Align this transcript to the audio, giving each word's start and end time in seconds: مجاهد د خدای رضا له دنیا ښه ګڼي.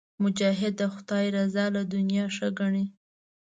مجاهد 0.23 0.73
د 0.81 0.83
خدای 0.93 1.25
رضا 1.37 1.65
له 1.75 1.81
دنیا 1.93 2.25
ښه 2.35 2.47
ګڼي. 2.59 2.85